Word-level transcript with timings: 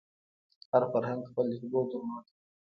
هر 0.71 0.83
فرهنګ 0.91 1.21
خپل 1.29 1.45
لیکدود 1.51 1.87
درلود. 1.91 2.25